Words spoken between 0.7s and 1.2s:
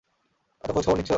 খোঁজ খবর নিচ্ছ।